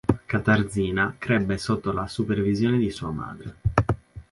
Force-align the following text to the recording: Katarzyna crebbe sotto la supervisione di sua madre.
Katarzyna 0.27 1.15
crebbe 1.19 1.59
sotto 1.59 1.91
la 1.91 2.07
supervisione 2.07 2.79
di 2.79 2.89
sua 2.89 3.11
madre. 3.11 3.55